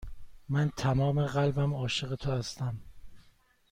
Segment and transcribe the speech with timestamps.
[0.49, 2.75] من تمام قلبم عاشق تو هستم.